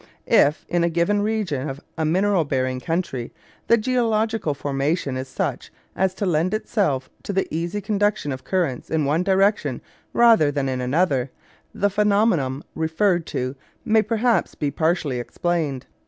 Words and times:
If, 0.25 0.65
in 0.67 0.83
a 0.83 0.89
given 0.89 1.21
region 1.21 1.69
of 1.69 1.79
a 1.95 2.05
mineral 2.05 2.43
bearing 2.43 2.79
country, 2.79 3.31
the 3.67 3.77
geological 3.77 4.55
formation 4.55 5.15
is 5.15 5.27
such 5.27 5.71
as 5.95 6.15
to 6.15 6.25
lend 6.25 6.55
itself 6.55 7.07
to 7.21 7.31
the 7.31 7.47
easy 7.55 7.81
conduction 7.81 8.31
of 8.31 8.43
currents 8.43 8.89
in 8.89 9.05
one 9.05 9.21
direction 9.21 9.79
rather 10.11 10.49
than 10.49 10.67
in 10.67 10.81
another, 10.81 11.29
the 11.71 11.91
phenomenon 11.91 12.63
referred 12.73 13.27
to 13.27 13.55
may 13.85 14.01
perhaps 14.01 14.55
be 14.55 14.71
partially 14.71 15.19
explained. 15.19 15.85